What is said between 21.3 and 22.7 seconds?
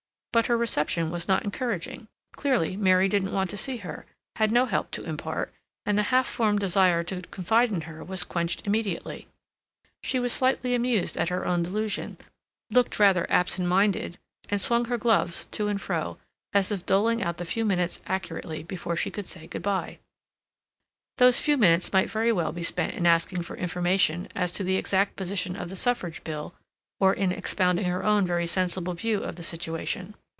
few minutes might very well be